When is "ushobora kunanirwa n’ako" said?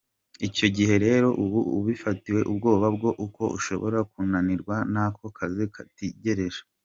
3.57-5.23